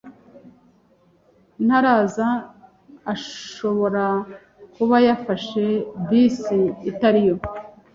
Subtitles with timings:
[1.65, 2.27] Ntaraza.
[3.13, 4.05] Ashobora
[4.73, 5.63] kuba yafashe
[6.07, 7.35] bisi itari yo.